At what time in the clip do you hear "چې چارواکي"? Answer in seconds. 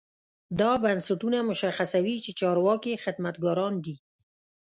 2.23-2.93